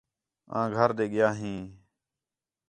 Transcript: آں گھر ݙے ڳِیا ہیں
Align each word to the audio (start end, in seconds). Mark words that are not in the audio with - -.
آں 0.57 0.67
گھر 0.75 0.89
ݙے 0.97 1.05
ڳِیا 1.11 1.29
ہیں 1.39 1.61